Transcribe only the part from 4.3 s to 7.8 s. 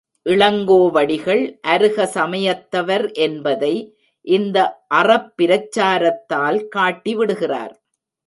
இந்த அறப்பிரச்சாரத்தால் காட்டி விடுகிறார்.